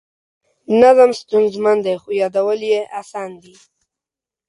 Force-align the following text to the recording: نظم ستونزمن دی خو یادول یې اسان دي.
نظم 0.81 1.11
ستونزمن 1.21 1.77
دی 1.85 1.95
خو 2.01 2.09
یادول 2.21 2.59
یې 2.71 2.79
اسان 3.01 3.31
دي. 3.41 3.55